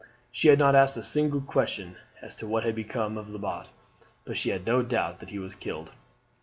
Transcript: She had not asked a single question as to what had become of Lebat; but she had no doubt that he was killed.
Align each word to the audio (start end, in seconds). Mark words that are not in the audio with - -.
She 0.31 0.47
had 0.47 0.57
not 0.57 0.73
asked 0.75 0.97
a 0.97 1.03
single 1.03 1.41
question 1.41 1.95
as 2.23 2.35
to 2.37 2.47
what 2.47 2.63
had 2.63 2.73
become 2.73 3.19
of 3.19 3.29
Lebat; 3.29 3.67
but 4.25 4.35
she 4.35 4.49
had 4.49 4.65
no 4.65 4.81
doubt 4.81 5.19
that 5.19 5.29
he 5.29 5.37
was 5.37 5.53
killed. 5.53 5.91